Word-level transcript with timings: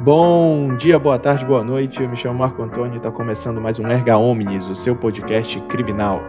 Bom 0.00 0.76
dia, 0.76 0.96
boa 0.96 1.18
tarde, 1.18 1.44
boa 1.44 1.64
noite. 1.64 2.00
Eu 2.00 2.08
me 2.08 2.16
chamo 2.16 2.38
Marco 2.38 2.62
Antônio 2.62 2.94
e 2.94 2.98
está 2.98 3.10
começando 3.10 3.60
mais 3.60 3.80
um 3.80 3.88
Erga 3.88 4.16
Omnis, 4.16 4.64
o 4.68 4.74
seu 4.76 4.94
podcast 4.94 5.60
criminal. 5.62 6.22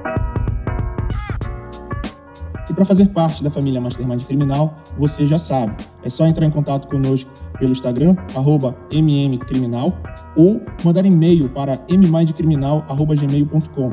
E 2.67 2.74
para 2.74 2.83
fazer 2.83 3.10
parte 3.10 3.44
da 3.44 3.51
família 3.51 3.79
Mastermind 3.79 4.26
Criminal, 4.26 4.76
você 4.97 5.28
já 5.28 5.37
sabe, 5.37 5.76
é 6.03 6.10
só 6.10 6.26
entrar 6.26 6.47
em 6.47 6.49
contato 6.49 6.87
conosco 6.87 7.29
pelo 7.60 7.71
Instagram, 7.71 8.15
arroba 8.35 8.76
mmcriminal, 8.92 9.96
ou 10.36 10.60
mandar 10.83 11.06
e-mail 11.06 11.47
para 11.49 11.74
mmindcriminal.gmail.com. 11.88 13.90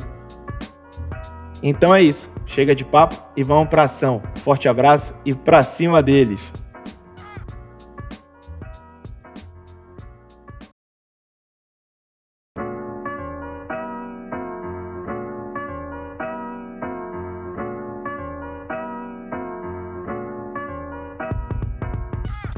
Então 1.63 1.95
é 1.95 2.03
isso, 2.03 2.31
chega 2.47 2.75
de 2.75 2.85
papo 2.85 3.23
e 3.37 3.43
vamos 3.43 3.69
para 3.69 3.83
ação. 3.83 4.23
Forte 4.37 4.71
abraço 4.71 5.15
e 5.23 5.35
para 5.35 5.63
cima 5.63 6.03
deles! 6.03 6.66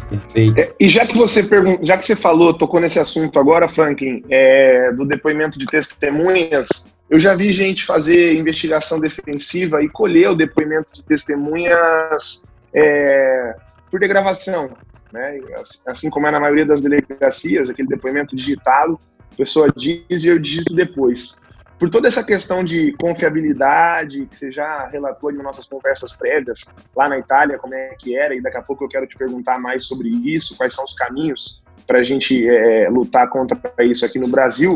Perfeito. 0.09 0.59
É, 0.59 0.71
e 0.81 0.89
já 0.89 1.07
que 1.07 1.17
você 1.17 1.43
pergun 1.43 1.79
já 1.83 1.97
que 1.97 2.05
você 2.05 2.17
falou, 2.17 2.55
tocou 2.55 2.81
nesse 2.81 2.99
assunto 2.99 3.39
agora, 3.39 3.69
Franklin, 3.69 4.25
é, 4.31 4.93
do 4.93 5.05
depoimento 5.05 5.59
de 5.59 5.67
testemunhas, 5.67 6.93
eu 7.11 7.19
já 7.19 7.35
vi 7.35 7.53
gente 7.53 7.85
fazer 7.85 8.35
investigação 8.35 8.99
defensiva 8.99 9.83
e 9.83 9.89
colher 9.89 10.31
o 10.31 10.35
depoimento 10.35 10.93
de 10.93 11.03
testemunhas 11.03 12.51
é, 12.73 13.55
por 13.91 14.01
degravação, 14.01 14.71
né? 15.13 15.41
Assim, 15.61 15.79
assim 15.87 16.11
como 16.11 16.27
é 16.27 16.31
na 16.31 16.41
maioria 16.41 16.67
das 16.67 16.81
delegacias, 16.81 17.71
aquele 17.71 17.89
depoimento 17.89 18.35
digitado, 18.35 18.99
a 19.33 19.37
pessoa 19.37 19.73
diz 19.75 20.25
e 20.25 20.29
eu 20.29 20.39
digito 20.39 20.75
depois 20.75 21.47
por 21.79 21.89
toda 21.89 22.09
essa 22.09 22.25
questão 22.25 22.65
de 22.65 22.93
confiabilidade 23.01 24.27
que 24.27 24.37
você 24.37 24.51
já 24.51 24.87
relatou 24.87 25.31
em 25.31 25.37
nossas 25.37 25.67
conversas 25.67 26.13
prévias 26.13 26.75
lá 26.95 27.09
na 27.09 27.19
Itália, 27.19 27.59
como 27.59 27.75
é 27.75 27.95
que 27.97 28.17
era, 28.17 28.35
e 28.35 28.41
daqui 28.41 28.57
a 28.57 28.63
pouco 28.63 28.85
eu 28.85 28.89
quero 28.89 29.07
te 29.07 29.17
perguntar 29.17 29.61
mais 29.61 29.85
sobre 29.85 30.09
isso, 30.09 30.57
quais 30.57 30.75
são 30.75 30.85
os 30.85 30.93
caminhos 30.93 31.63
para 31.87 32.01
a 32.01 32.05
gente 32.05 32.47
é, 32.49 32.89
lutar 32.89 33.29
contra 33.29 33.59
isso 33.85 34.05
aqui 34.05 34.19
no 34.19 34.29
Brasil. 34.29 34.75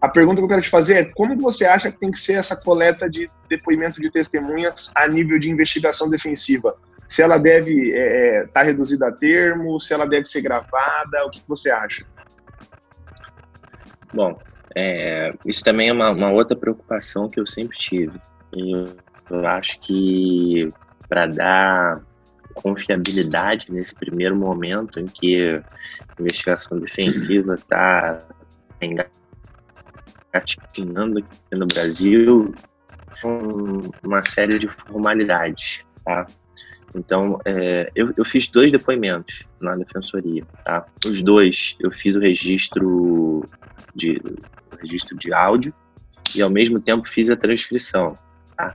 A 0.00 0.08
pergunta 0.08 0.36
que 0.36 0.44
eu 0.44 0.48
quero 0.48 0.62
te 0.62 0.70
fazer 0.70 0.94
é 0.94 1.04
como 1.04 1.36
você 1.36 1.66
acha 1.66 1.92
que 1.92 2.00
tem 2.00 2.10
que 2.10 2.18
ser 2.18 2.34
essa 2.34 2.56
coleta 2.56 3.08
de 3.08 3.28
depoimento 3.48 4.00
de 4.00 4.10
testemunhas 4.10 4.90
a 4.96 5.06
nível 5.06 5.38
de 5.38 5.50
investigação 5.50 6.08
defensiva? 6.08 6.74
Se 7.06 7.22
ela 7.22 7.36
deve 7.36 7.88
estar 7.88 7.98
é, 7.98 8.36
é 8.36 8.46
tá 8.46 8.62
reduzida 8.62 9.08
a 9.08 9.12
termo, 9.12 9.78
se 9.78 9.92
ela 9.92 10.06
deve 10.06 10.24
ser 10.26 10.40
gravada, 10.40 11.26
o 11.26 11.30
que, 11.30 11.40
que 11.40 11.48
você 11.48 11.70
acha? 11.70 12.06
Bom, 14.14 14.38
é, 14.76 15.32
isso 15.44 15.64
também 15.64 15.88
é 15.88 15.92
uma, 15.92 16.10
uma, 16.10 16.30
outra 16.30 16.56
preocupação 16.56 17.28
que 17.28 17.40
eu 17.40 17.46
sempre 17.46 17.76
tive. 17.76 18.18
E 18.54 18.72
eu 19.30 19.46
acho 19.46 19.80
que 19.80 20.68
para 21.08 21.26
dar 21.26 22.00
confiabilidade 22.54 23.70
nesse 23.70 23.94
primeiro 23.94 24.36
momento 24.36 25.00
em 25.00 25.06
que 25.06 25.56
a 25.56 25.62
investigação 26.20 26.78
defensiva 26.78 27.54
está 27.54 28.20
engatinhando 30.32 31.18
aqui 31.18 31.56
no 31.56 31.66
Brasil, 31.66 32.54
uma 34.04 34.22
série 34.22 34.58
de 34.58 34.68
formalidades, 34.68 35.84
tá? 36.04 36.26
Então, 36.94 37.40
é, 37.44 37.90
eu, 37.94 38.12
eu, 38.16 38.24
fiz 38.24 38.48
dois 38.48 38.72
depoimentos 38.72 39.46
na 39.60 39.76
defensoria, 39.76 40.44
tá? 40.64 40.84
Os 41.06 41.22
dois, 41.22 41.76
eu 41.78 41.90
fiz 41.92 42.16
o 42.16 42.20
registro 42.20 43.44
de 44.00 44.20
registro 44.80 45.16
de 45.16 45.32
áudio 45.32 45.74
e 46.34 46.40
ao 46.40 46.50
mesmo 46.50 46.80
tempo 46.80 47.08
fiz 47.08 47.28
a 47.28 47.36
transcrição. 47.36 48.14
Tá? 48.56 48.74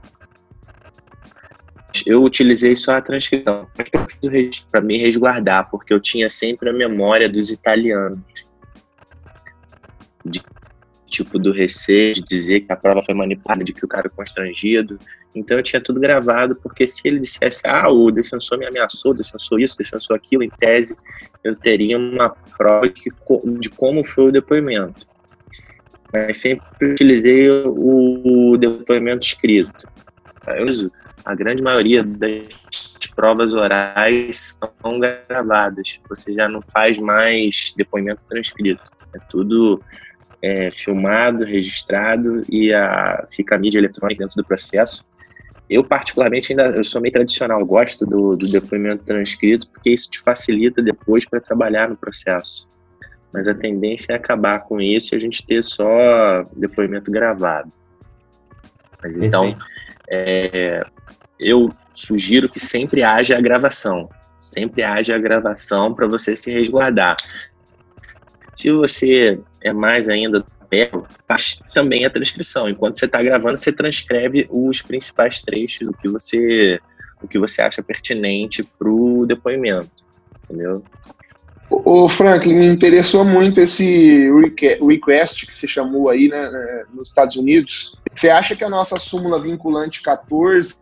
Eu 2.04 2.22
utilizei 2.22 2.76
só 2.76 2.96
a 2.96 3.02
transcrição 3.02 3.66
para 4.70 4.80
me 4.80 4.98
resguardar, 4.98 5.68
porque 5.70 5.92
eu 5.92 6.00
tinha 6.00 6.28
sempre 6.28 6.68
a 6.68 6.72
memória 6.72 7.28
dos 7.28 7.50
italianos. 7.50 8.20
De, 10.24 10.42
tipo, 11.06 11.38
do 11.38 11.52
receio 11.52 12.14
de 12.14 12.22
dizer 12.22 12.60
que 12.60 12.72
a 12.72 12.76
prova 12.76 13.02
foi 13.02 13.14
manipulada, 13.14 13.64
de 13.64 13.72
que 13.72 13.84
o 13.84 13.88
cara 13.88 14.08
é 14.08 14.10
constrangido. 14.10 14.98
Então 15.34 15.56
eu 15.56 15.62
tinha 15.62 15.80
tudo 15.80 16.00
gravado, 16.00 16.56
porque 16.56 16.86
se 16.86 17.06
ele 17.06 17.18
dissesse, 17.18 17.62
ah, 17.64 17.88
o 17.88 18.10
defensor 18.10 18.58
me 18.58 18.66
ameaçou, 18.66 19.14
defensor 19.14 19.60
isso, 19.60 19.78
defensor 19.78 20.16
aquilo, 20.16 20.42
em 20.42 20.50
tese, 20.50 20.96
eu 21.42 21.56
teria 21.56 21.96
uma 21.96 22.30
prova 22.30 22.88
de 22.88 23.70
como 23.70 24.04
foi 24.04 24.28
o 24.28 24.32
depoimento 24.32 25.06
mas 26.24 26.38
sempre 26.38 26.66
utilizei 26.92 27.50
o, 27.50 28.56
depoimento 28.56 29.26
escrito. 29.26 29.86
Eu 30.46 30.66
uso. 30.66 30.90
A 31.24 31.34
grande 31.34 31.62
maioria 31.62 32.04
das 32.04 32.46
provas 33.14 33.52
orais 33.52 34.56
são 34.58 35.00
gravadas. 35.00 35.98
Você 36.08 36.32
já 36.32 36.48
não 36.48 36.62
faz 36.72 36.98
mais 36.98 37.74
depoimento 37.76 38.20
transcrito. 38.28 38.82
É 39.12 39.18
tudo 39.28 39.82
é, 40.40 40.70
filmado, 40.70 41.44
registrado 41.44 42.44
e 42.48 42.72
a, 42.72 43.26
fica 43.34 43.56
a 43.56 43.58
mídia 43.58 43.78
eletrônica 43.78 44.22
dentro 44.22 44.36
do 44.36 44.46
processo. 44.46 45.04
Eu, 45.68 45.82
particularmente, 45.82 46.52
ainda 46.52 46.76
eu 46.76 46.84
sou 46.84 47.00
meio 47.00 47.12
tradicional, 47.12 47.64
gosto 47.66 48.06
do, 48.06 48.36
do 48.36 48.48
depoimento 48.48 49.02
transcrito, 49.02 49.68
porque 49.68 49.90
isso 49.90 50.08
te 50.08 50.20
facilita 50.20 50.80
depois 50.80 51.28
para 51.28 51.40
trabalhar 51.40 51.88
no 51.88 51.96
processo 51.96 52.68
mas 53.36 53.46
a 53.48 53.54
tendência 53.54 54.14
é 54.14 54.16
acabar 54.16 54.60
com 54.60 54.80
isso 54.80 55.14
e 55.14 55.16
a 55.16 55.18
gente 55.18 55.44
ter 55.44 55.62
só 55.62 56.42
depoimento 56.56 57.10
gravado. 57.10 57.70
Mas 59.02 59.18
então, 59.18 59.54
é, 60.08 60.82
eu 61.38 61.70
sugiro 61.92 62.48
que 62.48 62.58
sempre 62.58 63.02
haja 63.02 63.36
a 63.36 63.40
gravação, 63.42 64.08
sempre 64.40 64.82
haja 64.82 65.14
a 65.14 65.18
gravação 65.18 65.92
para 65.92 66.06
você 66.06 66.34
se 66.34 66.50
resguardar. 66.50 67.14
Se 68.54 68.72
você 68.72 69.38
é 69.62 69.70
mais 69.70 70.08
ainda 70.08 70.40
do 70.40 70.46
papel, 70.46 71.06
faz 71.28 71.60
também 71.74 72.06
a 72.06 72.10
transcrição. 72.10 72.70
Enquanto 72.70 72.98
você 72.98 73.04
está 73.04 73.22
gravando, 73.22 73.58
você 73.58 73.70
transcreve 73.70 74.48
os 74.50 74.80
principais 74.80 75.42
trechos, 75.42 75.86
o 75.86 75.92
que 75.92 76.08
você, 76.08 76.80
o 77.22 77.28
que 77.28 77.38
você 77.38 77.60
acha 77.60 77.82
pertinente 77.82 78.62
para 78.62 78.88
o 78.88 79.26
depoimento, 79.26 79.90
entendeu? 80.44 80.82
O 81.68 82.08
Franklin, 82.08 82.54
me 82.54 82.66
interessou 82.66 83.24
muito 83.24 83.60
esse 83.60 84.28
request 84.80 85.46
que 85.46 85.54
você 85.54 85.66
chamou 85.66 86.08
aí 86.08 86.28
né, 86.28 86.50
né, 86.50 86.84
nos 86.94 87.08
Estados 87.08 87.36
Unidos. 87.36 87.98
Você 88.14 88.30
acha 88.30 88.54
que 88.54 88.62
a 88.62 88.70
nossa 88.70 88.96
súmula 88.96 89.40
vinculante 89.40 90.00
14 90.00 90.76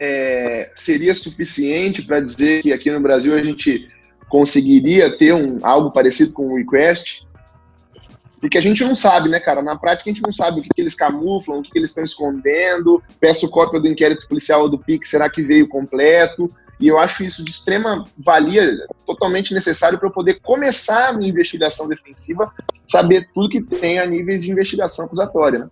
é, 0.00 0.70
seria 0.74 1.14
suficiente 1.14 2.02
para 2.02 2.20
dizer 2.20 2.62
que 2.62 2.72
aqui 2.72 2.90
no 2.90 3.00
Brasil 3.00 3.34
a 3.34 3.42
gente 3.42 3.88
conseguiria 4.28 5.16
ter 5.16 5.34
um, 5.34 5.58
algo 5.62 5.90
parecido 5.90 6.32
com 6.32 6.46
um 6.46 6.56
request? 6.56 7.26
Porque 8.40 8.56
a 8.56 8.60
gente 8.60 8.84
não 8.84 8.94
sabe, 8.94 9.28
né, 9.28 9.40
cara? 9.40 9.62
Na 9.62 9.76
prática 9.76 10.08
a 10.08 10.12
gente 10.12 10.22
não 10.22 10.32
sabe 10.32 10.60
o 10.60 10.62
que, 10.62 10.68
que 10.72 10.80
eles 10.80 10.94
camuflam, 10.94 11.58
o 11.58 11.62
que, 11.62 11.72
que 11.72 11.78
eles 11.78 11.90
estão 11.90 12.04
escondendo. 12.04 13.02
Peço 13.18 13.50
cópia 13.50 13.80
do 13.80 13.88
inquérito 13.88 14.28
policial 14.28 14.62
ou 14.62 14.68
do 14.68 14.78
PIC, 14.78 15.08
será 15.08 15.28
que 15.28 15.42
veio 15.42 15.68
completo? 15.68 16.48
E 16.80 16.86
eu 16.86 16.98
acho 16.98 17.24
isso 17.24 17.44
de 17.44 17.50
extrema 17.50 18.04
valia, 18.16 18.86
totalmente 19.04 19.52
necessário 19.52 19.98
para 19.98 20.08
eu 20.08 20.12
poder 20.12 20.40
começar 20.40 21.08
a 21.08 21.12
minha 21.12 21.28
investigação 21.28 21.88
defensiva, 21.88 22.52
saber 22.86 23.28
tudo 23.34 23.48
que 23.48 23.62
tem 23.62 23.98
a 23.98 24.06
níveis 24.06 24.44
de 24.44 24.52
investigação 24.52 25.06
acusatória. 25.06 25.60
Né? 25.60 25.70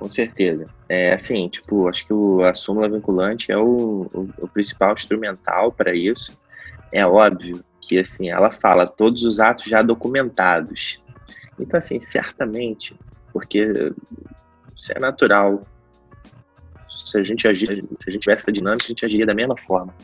Com 0.00 0.08
certeza. 0.08 0.66
É 0.88 1.12
assim, 1.12 1.48
tipo, 1.48 1.88
acho 1.88 2.06
que 2.06 2.12
o, 2.12 2.42
a 2.42 2.54
súmula 2.54 2.88
vinculante 2.88 3.52
é 3.52 3.58
o, 3.58 4.08
o, 4.14 4.28
o 4.38 4.48
principal 4.48 4.94
instrumental 4.94 5.70
para 5.72 5.94
isso. 5.94 6.38
É 6.92 7.04
óbvio 7.04 7.62
que 7.80 7.98
assim, 7.98 8.30
ela 8.30 8.50
fala 8.50 8.86
todos 8.86 9.24
os 9.24 9.40
atos 9.40 9.66
já 9.66 9.82
documentados. 9.82 11.04
Então, 11.58 11.76
assim, 11.76 11.98
certamente, 11.98 12.96
porque 13.32 13.92
isso 14.74 14.92
é 14.94 14.98
natural, 14.98 15.60
se 17.10 17.18
a 17.18 17.24
gente 17.24 17.46
agir, 17.48 17.66
se 17.98 18.08
a 18.08 18.12
gente 18.12 18.22
tivesse 18.22 18.44
essa 18.44 18.52
dinâmica, 18.52 18.84
a 18.84 18.88
gente 18.88 19.04
agiria 19.04 19.26
da 19.26 19.34
mesma 19.34 19.56
forma. 19.56 19.94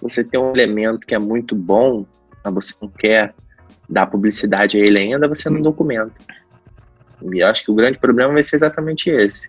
Você 0.00 0.24
tem 0.24 0.40
um 0.40 0.52
elemento 0.52 1.06
que 1.06 1.14
é 1.14 1.18
muito 1.18 1.54
bom, 1.54 2.06
mas 2.44 2.54
você 2.54 2.74
não 2.80 2.88
quer 2.88 3.34
dar 3.88 4.06
publicidade 4.06 4.78
a 4.78 4.80
ele 4.80 4.98
ainda, 4.98 5.28
você 5.28 5.50
não 5.50 5.60
documenta. 5.60 6.14
E 7.32 7.42
acho 7.42 7.64
que 7.64 7.70
o 7.70 7.74
grande 7.74 7.98
problema 7.98 8.32
vai 8.32 8.42
ser 8.42 8.56
exatamente 8.56 9.10
esse. 9.10 9.48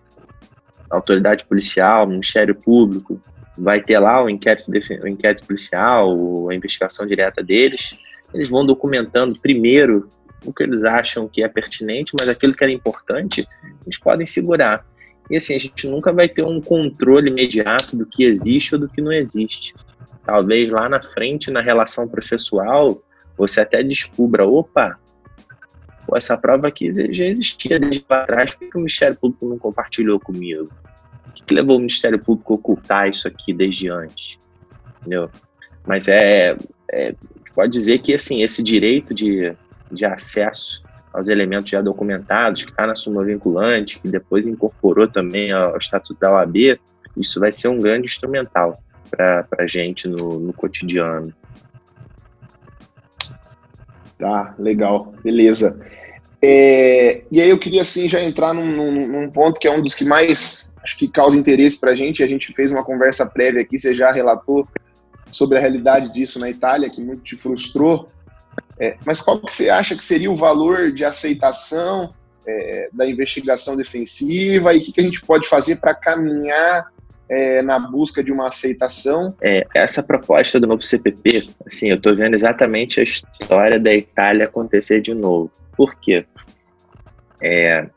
A 0.90 0.96
autoridade 0.96 1.46
policial, 1.46 2.06
o 2.06 2.10
Ministério 2.10 2.54
Público, 2.54 3.22
vai 3.58 3.82
ter 3.82 4.00
lá 4.00 4.24
o 4.24 4.30
inquérito, 4.30 4.70
o 4.70 5.08
inquérito 5.08 5.46
policial, 5.46 6.50
a 6.50 6.56
investigação 6.56 7.06
direta 7.06 7.42
deles. 7.42 7.98
Eles 8.34 8.50
vão 8.50 8.66
documentando 8.66 9.40
primeiro 9.40 10.10
o 10.46 10.52
que 10.52 10.64
eles 10.64 10.84
acham 10.84 11.28
que 11.28 11.44
é 11.44 11.48
pertinente, 11.48 12.14
mas 12.20 12.28
aquilo 12.28 12.54
que 12.54 12.64
era 12.64 12.74
importante, 12.74 13.48
eles 13.86 14.00
podem 14.00 14.26
segurar. 14.26 14.86
E 15.32 15.38
assim, 15.38 15.56
a 15.56 15.58
gente 15.58 15.88
nunca 15.88 16.12
vai 16.12 16.28
ter 16.28 16.44
um 16.44 16.60
controle 16.60 17.30
imediato 17.30 17.96
do 17.96 18.06
que 18.06 18.26
existe 18.26 18.76
ou 18.76 18.82
do 18.82 18.90
que 18.90 19.02
não 19.02 19.14
existe. 19.14 19.74
talvez 20.26 20.70
lá 20.70 20.90
na 20.90 21.02
frente, 21.02 21.50
na 21.50 21.62
relação 21.62 22.06
processual, 22.06 23.02
você 23.38 23.62
até 23.62 23.82
descubra, 23.82 24.46
opa, 24.46 25.00
essa 26.14 26.38
prova 26.38 26.68
aqui 26.68 26.92
já 27.14 27.26
existia 27.26 27.80
desde 27.80 28.06
lá 28.10 28.24
atrás, 28.24 28.54
por 28.54 28.70
que 28.70 28.78
o 28.78 28.82
Ministério 28.82 29.16
Público 29.16 29.48
não 29.48 29.58
compartilhou 29.58 30.20
comigo? 30.20 30.70
O 31.30 31.34
que, 31.34 31.44
que 31.44 31.54
levou 31.54 31.78
o 31.78 31.80
Ministério 31.80 32.20
Público 32.20 32.54
a 32.54 32.56
ocultar 32.58 33.10
isso 33.10 33.26
aqui 33.26 33.54
desde 33.54 33.90
antes? 33.90 34.38
Entendeu? 35.00 35.30
Mas 35.88 36.10
é, 36.10 36.58
é 36.92 37.16
pode 37.56 37.72
dizer 37.72 38.00
que 38.00 38.14
assim 38.14 38.44
esse 38.44 38.62
direito 38.62 39.14
de, 39.14 39.54
de 39.90 40.04
acesso 40.04 40.84
aos 41.14 41.28
elementos 41.28 41.70
já 41.70 41.82
documentados, 41.82 42.64
que 42.64 42.72
está 42.72 42.88
na 42.88 42.96
súmula 42.96 43.26
vinculante, 43.26 44.00
que 44.00 44.08
depois 44.08 44.48
incorporou 44.48 45.08
também 45.08 45.52
ao 45.52 45.78
Estatuto 45.78 46.20
da 46.20 46.32
OAB, 46.32 46.80
isso 47.18 47.40
vai 47.40 47.52
ser 47.52 47.68
um 47.68 47.80
grande 47.80 48.06
instrumental 48.06 48.82
para 49.10 49.46
a 49.58 49.68
gente 49.68 50.08
no, 50.08 50.40
no 50.40 50.54
cotidiano. 50.54 51.34
Tá, 54.18 54.56
legal, 54.58 55.14
beleza. 55.24 55.80
É, 56.42 57.24
e 57.32 57.42
aí 57.42 57.50
eu 57.50 57.60
queria 57.60 57.82
assim 57.82 58.08
já 58.08 58.22
entrar 58.22 58.54
num, 58.54 58.72
num, 58.72 59.08
num, 59.08 59.30
ponto 59.30 59.60
que 59.60 59.68
é 59.68 59.72
um 59.72 59.82
dos 59.82 59.94
que 59.94 60.06
mais 60.06 60.74
acho 60.84 60.98
que 60.98 61.08
causa 61.08 61.38
interesse 61.38 61.80
para 61.80 61.92
a 61.92 61.96
gente. 61.96 62.24
A 62.24 62.28
gente 62.28 62.54
fez 62.54 62.72
uma 62.72 62.84
conversa 62.84 63.26
prévia 63.26 63.62
aqui, 63.62 63.78
você 63.78 63.94
já 63.94 64.12
relatou 64.12 64.68
sobre 65.32 65.58
a 65.58 65.62
realidade 65.62 66.12
disso 66.14 66.40
na 66.40 66.50
Itália, 66.50 66.90
que 66.90 67.02
muito 67.02 67.22
te 67.22 67.38
frustrou. 67.38 68.08
É, 68.80 68.98
mas 69.06 69.22
qual 69.22 69.40
que 69.40 69.52
você 69.52 69.70
acha 69.70 69.96
que 69.96 70.04
seria 70.04 70.32
o 70.32 70.36
valor 70.36 70.92
de 70.92 71.06
aceitação 71.06 72.14
é, 72.48 72.90
da 72.92 73.08
investigação 73.08 73.76
defensiva 73.76 74.74
e 74.74 74.80
o 74.80 74.84
que, 74.84 74.92
que 74.92 75.02
a 75.02 75.04
gente 75.04 75.22
pode 75.22 75.48
fazer 75.48 75.76
para 75.76 75.94
caminhar 75.94 76.92
é, 77.30 77.62
na 77.62 77.80
busca 77.80 78.24
de 78.24 78.32
uma 78.32 78.48
aceitação? 78.48 79.36
É, 79.42 79.66
essa 79.76 80.02
proposta 80.02 80.60
do 80.60 80.68
novo 80.68 80.82
CPP, 80.82 81.50
assim, 81.66 81.90
eu 81.90 81.98
estou 81.98 82.16
vendo 82.16 82.34
exatamente 82.34 83.00
a 83.00 83.04
história 83.04 83.80
da 83.80 83.94
Itália 83.94 84.46
acontecer 84.46 85.00
de 85.00 85.14
novo. 85.14 85.52
Por 85.78 85.96
quê? 85.96 86.26
É, 87.42 87.88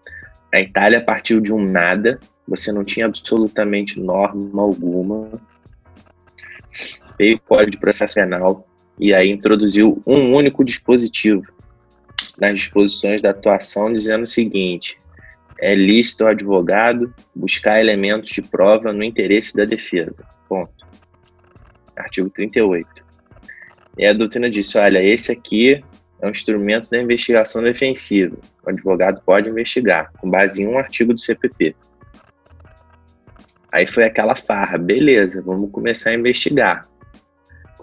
a 0.53 0.61
Itália 0.61 1.03
partiu 1.03 1.41
de 1.41 1.53
um 1.53 1.65
nada, 1.65 2.21
você 2.47 2.71
não 2.71 2.85
tinha 2.85 3.07
absolutamente 3.07 3.99
norma 3.99 4.63
alguma, 4.63 5.31
veio 7.19 7.37
o 7.37 7.41
Código 7.41 7.73
de 7.73 7.79
Processo 7.79 8.15
Penal 8.15 8.67
e 8.99 9.13
aí 9.13 9.31
introduziu 9.31 10.01
um 10.07 10.35
único 10.35 10.65
dispositivo 10.65 11.45
nas 12.39 12.55
disposições 12.55 13.21
da 13.21 13.31
atuação, 13.31 13.93
dizendo 13.93 14.25
o 14.25 14.29
seguinte: 14.29 14.99
é 15.59 15.75
lícito 15.75 16.25
ao 16.25 16.31
advogado 16.31 17.13
buscar 17.35 17.81
elementos 17.81 18.31
de 18.31 18.43
prova 18.43 18.93
no 18.93 19.03
interesse 19.03 19.57
da 19.57 19.65
defesa. 19.65 20.25
Ponto. 20.49 20.85
Artigo 21.97 22.29
38. 22.31 23.05
E 23.99 24.07
a 24.07 24.13
doutrina 24.13 24.49
disse: 24.51 24.79
olha, 24.79 25.03
esse 25.03 25.33
aqui 25.33 25.83
é 26.21 26.27
um 26.27 26.31
instrumento 26.31 26.91
da 26.91 27.01
investigação 27.01 27.63
defensiva. 27.63 28.37
O 28.65 28.71
advogado 28.71 29.21
pode 29.25 29.49
investigar, 29.49 30.13
com 30.19 30.31
base 30.31 30.63
em 30.63 30.67
um 30.67 30.79
artigo 30.79 31.13
do 31.13 31.21
CPP. 31.21 31.75
Aí 33.71 33.89
foi 33.89 34.05
aquela 34.05 34.37
farra, 34.37 34.79
beleza, 34.79 35.43
vamos 35.43 35.71
começar 35.73 36.11
a 36.11 36.15
investigar 36.15 36.89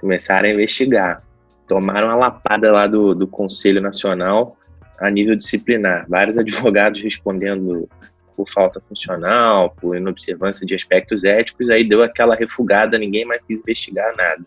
começaram 0.01 0.49
a 0.49 0.51
investigar. 0.51 1.21
Tomaram 1.67 2.09
a 2.09 2.15
lapada 2.15 2.71
lá 2.71 2.87
do, 2.87 3.13
do 3.13 3.27
Conselho 3.27 3.79
Nacional 3.79 4.57
a 4.99 5.09
nível 5.09 5.35
disciplinar. 5.35 6.05
Vários 6.09 6.37
advogados 6.37 7.01
respondendo 7.01 7.87
por 8.35 8.49
falta 8.49 8.81
funcional, 8.81 9.75
por 9.79 9.95
inobservância 9.95 10.65
de 10.65 10.73
aspectos 10.73 11.23
éticos, 11.23 11.69
aí 11.69 11.87
deu 11.87 12.01
aquela 12.01 12.35
refugada, 12.35 12.97
ninguém 12.97 13.25
mais 13.25 13.41
quis 13.45 13.59
investigar 13.59 14.15
nada. 14.15 14.43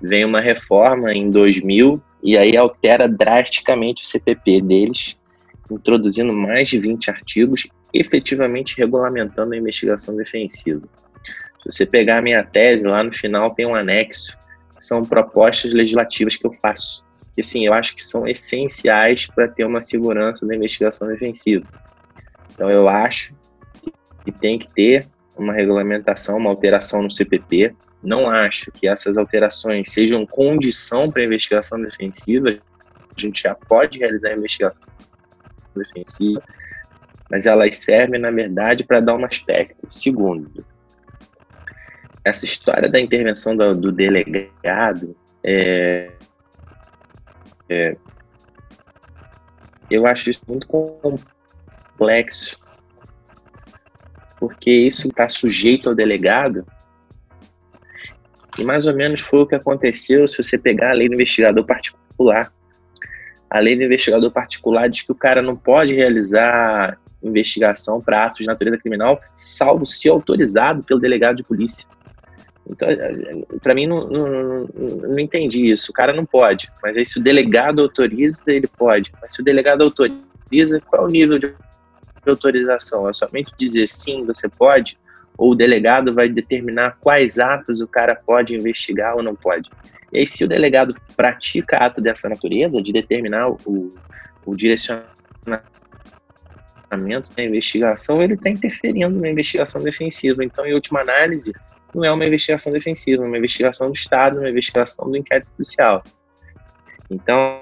Vem 0.00 0.24
uma 0.24 0.40
reforma 0.40 1.12
em 1.12 1.30
2000 1.30 2.02
e 2.22 2.36
aí 2.36 2.56
altera 2.56 3.08
drasticamente 3.08 4.02
o 4.02 4.06
CPP 4.06 4.60
deles, 4.62 5.18
introduzindo 5.70 6.32
mais 6.32 6.68
de 6.68 6.78
20 6.78 7.10
artigos, 7.10 7.68
efetivamente 7.92 8.76
regulamentando 8.76 9.54
a 9.54 9.56
investigação 9.56 10.16
defensiva. 10.16 10.82
Se 11.62 11.72
você 11.72 11.86
pegar 11.86 12.18
a 12.18 12.22
minha 12.22 12.44
tese, 12.44 12.86
lá 12.86 13.02
no 13.02 13.12
final 13.12 13.54
tem 13.54 13.66
um 13.66 13.74
anexo 13.74 14.36
são 14.78 15.02
propostas 15.04 15.72
legislativas 15.72 16.36
que 16.36 16.46
eu 16.46 16.52
faço. 16.52 17.04
Que, 17.34 17.40
assim, 17.40 17.66
eu 17.66 17.74
acho 17.74 17.94
que 17.94 18.02
são 18.02 18.26
essenciais 18.26 19.26
para 19.26 19.48
ter 19.48 19.64
uma 19.64 19.82
segurança 19.82 20.46
da 20.46 20.54
investigação 20.54 21.06
defensiva. 21.08 21.66
Então, 22.54 22.70
eu 22.70 22.88
acho 22.88 23.34
que 24.24 24.32
tem 24.32 24.58
que 24.58 24.72
ter 24.72 25.06
uma 25.36 25.52
regulamentação, 25.52 26.38
uma 26.38 26.50
alteração 26.50 27.02
no 27.02 27.10
CPP. 27.10 27.74
Não 28.02 28.30
acho 28.30 28.72
que 28.72 28.88
essas 28.88 29.18
alterações 29.18 29.92
sejam 29.92 30.26
condição 30.26 31.10
para 31.10 31.22
a 31.22 31.24
investigação 31.26 31.80
defensiva. 31.80 32.48
A 32.50 33.20
gente 33.20 33.42
já 33.42 33.54
pode 33.54 33.98
realizar 33.98 34.30
a 34.30 34.36
investigação 34.36 34.82
defensiva, 35.74 36.42
mas 37.30 37.44
elas 37.44 37.76
servem, 37.76 38.20
na 38.20 38.30
verdade, 38.30 38.84
para 38.84 39.00
dar 39.00 39.14
um 39.14 39.24
aspecto. 39.24 39.86
Segundo, 39.90 40.64
essa 42.26 42.44
história 42.44 42.88
da 42.88 42.98
intervenção 42.98 43.56
do, 43.56 43.72
do 43.72 43.92
delegado 43.92 45.16
é, 45.44 46.10
é, 47.68 47.96
eu 49.88 50.04
acho 50.08 50.30
isso 50.30 50.42
muito 50.48 50.66
complexo 50.66 52.58
porque 54.40 54.72
isso 54.72 55.06
está 55.06 55.28
sujeito 55.28 55.88
ao 55.88 55.94
delegado. 55.94 56.66
E 58.58 58.64
mais 58.64 58.86
ou 58.86 58.94
menos 58.94 59.20
foi 59.20 59.40
o 59.40 59.46
que 59.46 59.54
aconteceu 59.54 60.26
se 60.26 60.36
você 60.42 60.58
pegar 60.58 60.90
a 60.90 60.94
lei 60.94 61.08
do 61.08 61.14
investigador 61.14 61.64
particular. 61.64 62.52
A 63.48 63.60
lei 63.60 63.76
do 63.76 63.84
investigador 63.84 64.32
particular 64.32 64.90
diz 64.90 65.02
que 65.02 65.12
o 65.12 65.14
cara 65.14 65.40
não 65.40 65.56
pode 65.56 65.94
realizar 65.94 66.98
investigação 67.22 68.00
para 68.00 68.26
atos 68.26 68.40
de 68.40 68.46
natureza 68.46 68.78
criminal 68.78 69.20
salvo 69.32 69.86
se 69.86 70.08
autorizado 70.08 70.82
pelo 70.82 71.00
delegado 71.00 71.36
de 71.36 71.44
polícia 71.44 71.86
então, 72.68 72.88
para 73.62 73.74
mim, 73.74 73.86
não, 73.86 74.08
não, 74.08 74.68
não, 74.74 75.18
entendi 75.18 75.70
isso. 75.70 75.90
O 75.90 75.94
cara 75.94 76.12
não 76.12 76.26
pode, 76.26 76.70
mas 76.82 76.96
aí 76.96 77.04
se 77.04 77.18
o 77.18 77.22
delegado 77.22 77.80
autoriza, 77.80 78.42
ele 78.48 78.66
pode. 78.66 79.12
Mas 79.20 79.34
se 79.34 79.40
o 79.40 79.44
delegado 79.44 79.82
autoriza, 79.84 80.80
qual 80.80 81.02
é 81.02 81.06
o 81.06 81.10
nível 81.10 81.38
de 81.38 81.54
autorização? 82.26 83.08
É 83.08 83.12
somente 83.12 83.52
dizer 83.56 83.88
sim, 83.88 84.26
você 84.26 84.48
pode? 84.48 84.98
Ou 85.38 85.52
o 85.52 85.54
delegado 85.54 86.12
vai 86.12 86.28
determinar 86.28 86.96
quais 87.00 87.38
atos 87.38 87.80
o 87.80 87.86
cara 87.86 88.16
pode 88.16 88.54
investigar 88.54 89.14
ou 89.14 89.22
não 89.22 89.36
pode? 89.36 89.70
E 90.12 90.18
aí, 90.18 90.26
se 90.26 90.44
o 90.44 90.48
delegado 90.48 90.94
pratica 91.16 91.78
ato 91.78 92.00
dessa 92.00 92.28
natureza, 92.28 92.82
de 92.82 92.92
determinar 92.92 93.50
o, 93.50 93.94
o 94.44 94.56
direcionamento 94.56 95.06
da 97.36 97.42
investigação, 97.44 98.22
ele 98.22 98.34
está 98.34 98.48
interferindo 98.48 99.20
na 99.20 99.28
investigação 99.28 99.80
defensiva. 99.80 100.44
Então, 100.44 100.64
em 100.66 100.74
última 100.74 101.00
análise, 101.00 101.52
não 101.94 102.04
é 102.04 102.12
uma 102.12 102.24
investigação 102.24 102.72
defensiva, 102.72 103.24
é 103.24 103.26
uma 103.26 103.38
investigação 103.38 103.88
do 103.88 103.94
Estado, 103.94 104.38
uma 104.38 104.50
investigação 104.50 105.10
do 105.10 105.16
inquérito 105.16 105.50
policial. 105.50 106.02
Então, 107.10 107.60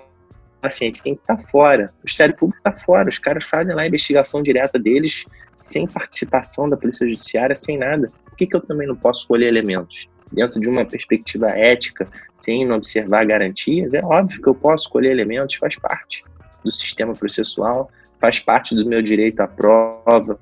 assim, 0.63 0.87
a 0.87 0.89
gente 0.89 1.03
tem 1.03 1.15
que 1.15 1.21
estar 1.21 1.37
fora. 1.49 1.91
O 1.93 1.99
Ministério 1.99 2.37
Público 2.37 2.59
está 2.59 2.73
fora. 2.85 3.09
Os 3.09 3.19
caras 3.19 3.45
fazem 3.45 3.75
lá 3.75 3.83
a 3.83 3.87
investigação 3.87 4.43
direta 4.43 4.79
deles, 4.79 5.25
sem 5.55 5.87
participação 5.87 6.69
da 6.69 6.77
Polícia 6.77 7.09
Judiciária, 7.09 7.55
sem 7.55 7.79
nada. 7.79 8.09
Por 8.25 8.37
que, 8.37 8.47
que 8.47 8.57
eu 8.57 8.61
também 8.61 8.89
não 8.89 8.97
posso 8.97 9.21
escolher 9.21 9.47
elementos? 9.47 10.09
Dentro 10.33 10.59
de 10.61 10.69
uma 10.69 10.85
perspectiva 10.85 11.51
ética, 11.51 12.09
sem 12.35 12.71
observar 12.73 13.25
garantias, 13.27 13.95
é 13.95 14.01
óbvio 14.03 14.41
que 14.41 14.49
eu 14.49 14.55
posso 14.55 14.85
escolher 14.85 15.11
elementos, 15.11 15.57
faz 15.57 15.77
parte 15.77 16.25
do 16.65 16.73
sistema 16.73 17.15
processual, 17.15 17.91
faz 18.19 18.41
parte 18.41 18.75
do 18.75 18.89
meu 18.89 19.03
direito 19.03 19.41
à 19.41 19.47
prova, 19.47 20.41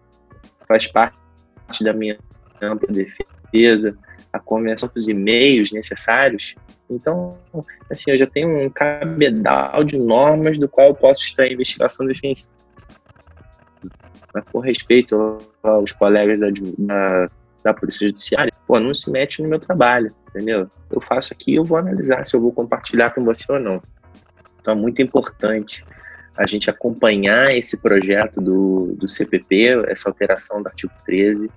faz 0.67 0.87
parte 0.87 1.15
da 1.83 1.93
minha 1.93 2.17
ampla 2.63 2.89
defesa 2.89 3.32
defesa, 3.53 3.97
a 4.33 4.39
convenção 4.39 4.91
dos 4.95 5.09
e-mails 5.09 5.73
necessários. 5.73 6.55
Então, 6.89 7.39
assim, 7.91 8.11
eu 8.11 8.19
já 8.19 8.27
tenho 8.27 8.67
um 8.67 8.71
cabedal 8.71 9.85
de 9.85 9.99
normas 9.99 10.59
do 10.59 10.69
qual 10.69 10.89
eu 10.89 10.95
posso 10.95 11.23
em 11.41 11.53
investigação 11.53 12.07
defensiva. 12.07 12.51
Por 14.51 14.61
respeito 14.61 15.39
aos 15.63 15.93
colegas 15.93 16.41
da, 16.41 16.49
da, 16.79 17.27
da 17.63 17.75
Polícia 17.75 18.07
Judiciária, 18.07 18.53
pô, 18.67 18.81
não 18.81 18.95
se 18.95 19.11
mete 19.11 19.43
no 19.43 19.49
meu 19.49 19.61
trabalho, 19.61 20.11
entendeu? 20.31 20.69
Eu 20.91 21.01
faço 21.03 21.35
aqui 21.35 21.55
eu 21.55 21.65
vou 21.65 21.77
analisar 21.77 22.25
se 22.25 22.35
eu 22.35 22.41
vou 22.41 22.51
compartilhar 22.51 23.11
com 23.11 23.23
você 23.23 23.45
ou 23.53 23.61
não. 23.61 23.83
Então, 24.61 24.73
é 24.73 24.77
muito 24.77 25.03
importante 25.03 25.85
a 26.37 26.47
gente 26.47 26.71
acompanhar 26.71 27.55
esse 27.55 27.77
projeto 27.77 28.41
do, 28.41 28.95
do 28.97 29.07
CPP, 29.07 29.85
essa 29.89 30.09
alteração 30.09 30.63
do 30.63 30.69
artigo 30.69 30.93
13, 31.05 31.51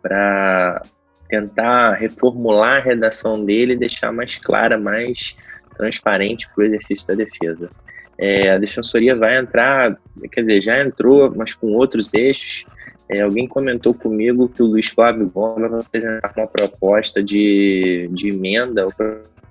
para 0.00 0.82
tentar 1.30 1.94
reformular 1.94 2.78
a 2.78 2.84
redação 2.84 3.44
dele 3.44 3.72
e 3.74 3.78
deixar 3.78 4.12
mais 4.12 4.36
clara, 4.36 4.76
mais 4.76 5.36
transparente 5.76 6.48
para 6.54 6.62
o 6.62 6.66
exercício 6.66 7.06
da 7.06 7.14
defesa. 7.14 7.70
É, 8.18 8.50
a 8.50 8.58
defensoria 8.58 9.14
vai 9.16 9.38
entrar, 9.38 9.96
quer 10.32 10.42
dizer, 10.42 10.60
já 10.60 10.82
entrou, 10.82 11.32
mas 11.34 11.54
com 11.54 11.68
outros 11.68 12.12
eixos, 12.12 12.66
É, 13.12 13.22
alguém 13.22 13.48
comentou 13.48 13.92
comigo 13.92 14.48
que 14.48 14.62
o 14.62 14.66
Luiz 14.66 14.86
Flávio 14.86 15.28
Gomes 15.28 15.68
vai 15.68 15.80
apresentar 15.80 16.32
uma 16.36 16.46
proposta 16.46 17.20
de, 17.20 18.08
de 18.12 18.28
emenda 18.28 18.84
ao 18.84 18.92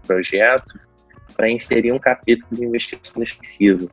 projeto 0.07 0.79
para 1.35 1.49
inserir 1.49 1.91
um 1.91 1.99
capítulo 1.99 2.47
de 2.55 2.63
investigação 2.63 3.21
defensiva. 3.21 3.89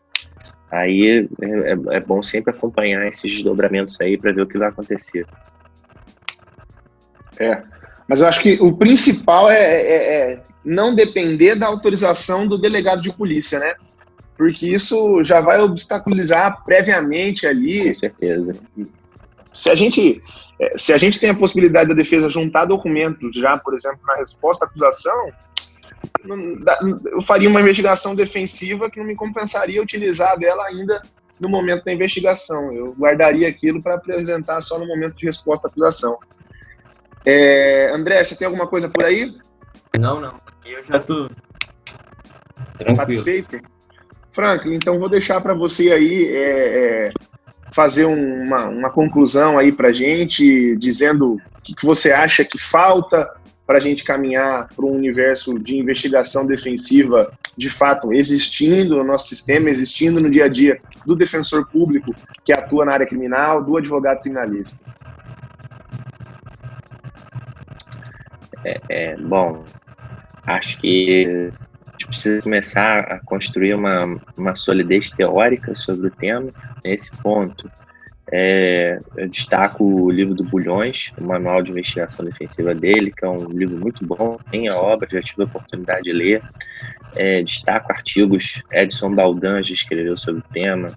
Aí 0.71 1.27
é, 1.43 1.73
é, 1.73 1.97
é 1.97 2.01
bom 2.01 2.23
sempre 2.23 2.53
acompanhar 2.55 3.09
esses 3.09 3.29
desdobramentos 3.33 4.01
aí 4.01 4.17
para 4.17 4.33
ver 4.33 4.43
o 4.43 4.47
que 4.47 4.57
vai 4.57 4.69
acontecer. 4.69 5.27
É, 7.41 7.61
mas 8.09 8.21
eu 8.21 8.29
acho 8.29 8.41
que 8.41 8.59
o 8.61 8.77
principal 8.77 9.51
é, 9.51 9.63
é, 9.63 10.33
é, 10.33 10.43
não 10.65 10.95
depender 10.95 11.57
da 11.57 11.67
autorização 11.67 12.47
do 12.47 12.57
delegado 12.57 13.03
de 13.03 13.13
polícia, 13.13 13.59
né? 13.59 13.75
Porque 14.37 14.67
isso 14.67 15.25
já 15.25 15.41
vai 15.41 15.61
obstaculizar 15.61 16.63
previamente 16.65 17.47
ali. 17.47 17.89
Com 17.89 17.95
certeza. 17.95 18.55
Se 19.53 19.71
a 19.71 19.75
gente, 19.75 20.23
é, 20.61 20.79
se 20.79 20.93
a 20.93 20.99
gente 20.99 21.19
tem 21.19 21.31
a 21.31 21.35
possibilidade 21.35 21.89
da 21.89 21.95
defesa 21.95 22.29
juntar 22.29 22.67
documentos 22.67 23.35
já, 23.35 23.57
por 23.59 23.75
exemplo, 23.75 24.01
na 24.07 24.17
resposta 24.17 24.67
à 24.67 24.69
acusação, 24.69 25.33
eu 27.11 27.23
faria 27.23 27.49
uma 27.49 27.61
investigação 27.61 28.15
defensiva 28.15 28.91
que 28.91 28.99
não 28.99 29.07
me 29.07 29.17
compensaria 29.17 29.83
utilizar 29.83 30.39
dela 30.39 30.65
ainda 30.67 31.03
no 31.41 31.49
momento 31.49 31.85
da 31.85 31.93
investigação. 31.93 32.73
Eu 32.73 32.95
guardaria 32.95 33.49
aquilo 33.49 33.83
para 33.83 33.95
apresentar 33.95 34.61
só 34.61 34.79
no 34.79 34.87
momento 34.87 35.17
de 35.17 35.27
resposta 35.27 35.67
à 35.67 35.71
acusação. 35.71 36.19
É, 37.27 37.91
André, 37.93 38.23
você 38.23 38.37
tem 38.37 38.47
alguma 38.47 38.69
coisa 38.69 38.89
por 38.89 39.05
aí? 39.05 39.37
Não, 39.99 40.21
não. 40.21 40.37
Eu 40.65 40.83
já 40.85 40.99
estou 40.99 41.29
satisfeito. 42.95 43.61
Franklin, 44.31 44.75
então 44.75 44.99
vou 44.99 45.09
deixar 45.09 45.41
para 45.41 45.55
você 45.55 45.93
aí 45.93 46.27
é, 46.27 47.07
é, 47.07 47.11
fazer 47.73 48.05
uma, 48.05 48.67
uma 48.67 48.91
conclusão 48.91 49.59
aí 49.59 49.73
para 49.73 49.93
gente, 49.93 50.77
dizendo 50.77 51.35
o 51.35 51.63
que, 51.65 51.75
que 51.75 51.85
você 51.85 52.13
acha 52.13 52.45
que 52.45 52.59
falta 52.59 53.29
para 53.67 53.79
a 53.79 53.81
gente 53.81 54.05
caminhar 54.05 54.69
para 54.77 54.85
um 54.85 54.93
universo 54.93 55.59
de 55.59 55.77
investigação 55.77 56.47
defensiva 56.47 57.33
de 57.57 57.69
fato 57.69 58.13
existindo 58.13 58.97
no 58.97 59.05
nosso 59.05 59.29
sistema, 59.29 59.69
existindo 59.69 60.21
no 60.21 60.31
dia 60.31 60.45
a 60.45 60.49
dia 60.49 60.81
do 61.05 61.17
defensor 61.17 61.67
público 61.67 62.15
que 62.45 62.53
atua 62.53 62.85
na 62.85 62.93
área 62.93 63.07
criminal, 63.07 63.65
do 63.65 63.77
advogado 63.77 64.21
criminalista. 64.21 64.85
É, 68.67 68.81
é, 68.89 69.17
bom, 69.17 69.65
acho 70.45 70.77
que 70.79 71.53
a 71.87 71.91
gente 71.93 72.07
precisa 72.09 72.43
começar 72.43 72.99
a 73.01 73.21
construir 73.21 73.75
uma, 73.75 74.21
uma 74.37 74.57
solidez 74.57 75.11
teórica 75.13 75.73
sobre 75.73 76.09
o 76.09 76.11
tema. 76.11 76.51
Nesse 76.85 77.13
ponto, 77.19 77.71
é, 78.33 78.99
eu 79.17 79.29
destaco 79.29 79.85
o 79.85 80.11
livro 80.11 80.35
do 80.35 80.43
Bulhões, 80.43 81.13
o 81.17 81.25
Manual 81.25 81.63
de 81.63 81.71
Investigação 81.71 82.25
Defensiva 82.25 82.75
dele, 82.75 83.13
que 83.17 83.25
é 83.25 83.29
um 83.29 83.47
livro 83.51 83.79
muito 83.79 84.05
bom, 84.05 84.37
tem 84.51 84.69
a 84.69 84.77
obra, 84.77 85.09
já 85.13 85.23
tive 85.23 85.43
a 85.43 85.47
oportunidade 85.47 86.03
de 86.03 86.13
ler. 86.13 86.43
É, 87.15 87.41
destaco 87.43 87.93
artigos, 87.93 88.65
Edson 88.73 89.15
Baldan 89.15 89.63
já 89.63 89.75
escreveu 89.75 90.17
sobre 90.17 90.41
o 90.41 90.53
tema, 90.53 90.89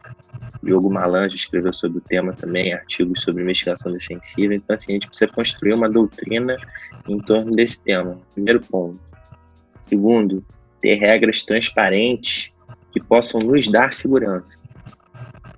Diogo 0.62 0.90
Malan 0.90 1.30
já 1.30 1.36
escreveu 1.36 1.74
sobre 1.74 2.00
o 2.00 2.02
tema 2.02 2.34
também, 2.34 2.74
artigos 2.74 3.22
sobre 3.22 3.44
investigação 3.44 3.92
defensiva. 3.92 4.54
Então, 4.54 4.74
assim, 4.74 4.92
a 4.92 4.96
gente 4.96 5.08
precisa 5.08 5.32
construir 5.32 5.74
uma 5.74 5.90
doutrina 5.90 6.58
em 7.08 7.18
torno 7.20 7.56
desse 7.56 7.84
tema. 7.84 8.20
Primeiro 8.34 8.60
ponto. 8.62 9.00
Segundo, 9.88 10.46
ter 10.82 10.96
regras 10.96 11.44
transparentes 11.44 12.52
que 12.92 13.00
possam 13.00 13.40
nos 13.42 13.68
dar 13.68 13.94
segurança, 13.94 14.58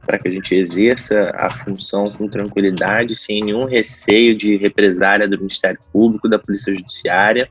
para 0.05 0.20
que 0.20 0.27
a 0.27 0.31
gente 0.31 0.55
exerça 0.55 1.31
a 1.36 1.63
função 1.63 2.05
com 2.12 2.27
tranquilidade, 2.27 3.15
sem 3.15 3.43
nenhum 3.43 3.65
receio 3.65 4.36
de 4.36 4.55
represária 4.58 5.27
do 5.27 5.38
Ministério 5.38 5.79
Público, 5.91 6.29
da 6.29 6.39
Polícia 6.39 6.74
Judiciária, 6.74 7.50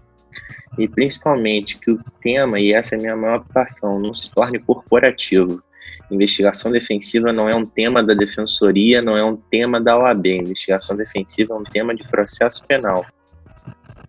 e 0.79 0.87
principalmente 0.87 1.79
que 1.79 1.91
o 1.91 2.01
tema, 2.23 2.61
e 2.61 2.73
essa 2.73 2.95
é 2.95 2.99
a 2.99 3.01
minha 3.01 3.17
maior 3.17 3.41
preocupação, 3.41 3.99
não 3.99 4.15
se 4.15 4.31
torne 4.31 4.59
corporativo. 4.59 5.63
Investigação 6.11 6.73
defensiva 6.73 7.33
não 7.33 7.49
é 7.49 7.55
um 7.55 7.65
tema 7.65 8.03
da 8.03 8.15
defensoria, 8.15 9.01
não 9.01 9.17
é 9.17 9.25
um 9.25 9.37
tema 9.37 9.81
da 9.81 9.97
OAB. 9.97 10.27
Investigação 10.27 10.97
defensiva 10.97 11.55
é 11.55 11.57
um 11.57 11.65
tema 11.65 11.95
de 11.95 12.07
processo 12.09 12.65
penal 12.67 13.07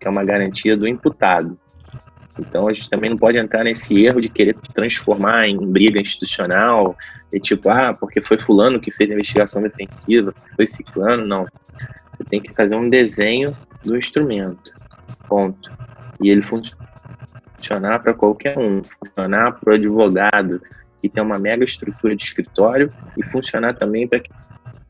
que 0.02 0.08
é 0.08 0.10
uma 0.10 0.24
garantia 0.24 0.76
do 0.76 0.86
imputado. 0.86 1.56
Então 2.38 2.66
a 2.66 2.72
gente 2.72 2.90
também 2.90 3.08
não 3.08 3.16
pode 3.16 3.38
entrar 3.38 3.62
nesse 3.62 4.04
erro 4.04 4.20
de 4.20 4.28
querer 4.28 4.56
transformar 4.74 5.46
em 5.46 5.56
briga 5.58 6.00
institucional, 6.00 6.96
e 7.32 7.38
tipo, 7.38 7.70
ah, 7.70 7.94
porque 7.94 8.20
foi 8.20 8.38
fulano 8.38 8.80
que 8.80 8.90
fez 8.90 9.10
a 9.10 9.14
investigação 9.14 9.62
defensiva, 9.62 10.34
foi 10.56 10.66
ciclano, 10.66 11.24
não. 11.24 11.46
Você 12.16 12.24
tem 12.24 12.40
que 12.40 12.52
fazer 12.52 12.74
um 12.74 12.88
desenho 12.88 13.56
do 13.84 13.96
instrumento, 13.96 14.72
ponto. 15.28 15.70
E 16.20 16.30
ele 16.30 16.42
funcionar 16.42 18.00
para 18.00 18.12
qualquer 18.12 18.58
um, 18.58 18.82
funcionar 18.82 19.52
para 19.52 19.72
o 19.72 19.74
advogado 19.74 20.60
que 21.02 21.08
tem 21.08 21.22
uma 21.22 21.38
mega 21.38 21.64
estrutura 21.64 22.16
de 22.16 22.22
escritório 22.22 22.90
e 23.18 23.24
funcionar 23.24 23.74
também 23.74 24.08
para 24.08 24.22